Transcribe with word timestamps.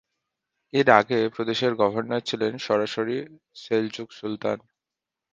এর 0.73 0.87
আগে 0.99 1.19
প্রদেশের 1.35 1.73
গভর্নর 1.75 2.21
ছিলেন 2.21 2.53
সরাসরি 2.57 3.15
সেলজুক 3.55 4.09
সুলতান। 4.11 4.57